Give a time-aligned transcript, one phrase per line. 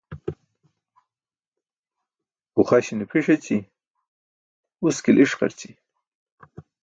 [2.59, 3.57] Uxaśi̇ne pʰi̇ṣ eći,
[4.85, 5.69] uski̇l i̇ṣqarći.